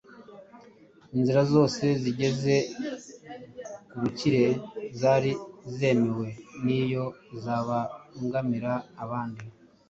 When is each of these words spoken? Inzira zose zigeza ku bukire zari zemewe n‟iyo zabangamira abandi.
Inzira 1.15 1.41
zose 1.53 1.83
zigeza 2.01 2.55
ku 3.89 3.95
bukire 4.01 4.43
zari 4.99 5.31
zemewe 5.75 6.27
n‟iyo 6.63 7.05
zabangamira 7.43 8.71
abandi. 9.03 9.43